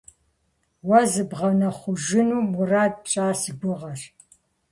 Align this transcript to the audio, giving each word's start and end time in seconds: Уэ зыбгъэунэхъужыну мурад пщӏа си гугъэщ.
Уэ 0.87 1.01
зыбгъэунэхъужыну 1.11 2.43
мурад 2.51 2.93
пщӏа 3.03 3.27
си 3.39 3.51
гугъэщ. 3.59 4.01